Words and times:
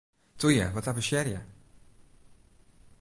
Toe 0.39 0.53
ju, 0.53 0.67
wat 0.73 0.87
avensearje! 0.87 1.39